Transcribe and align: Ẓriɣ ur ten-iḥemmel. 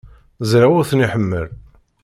Ẓriɣ 0.51 0.71
ur 0.77 0.87
ten-iḥemmel. 0.89 1.45